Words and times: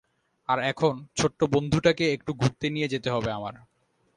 আর 0.49 0.57
এখন, 0.63 0.93
ছোট্ট 1.15 1.39
বন্ধুটাকে 1.53 2.05
একটু 2.13 2.31
ঘুরতে 2.33 2.67
নিয়ে 2.69 2.87
যেতে 2.87 3.09
হবে 3.11 3.29
আমার। 3.31 3.53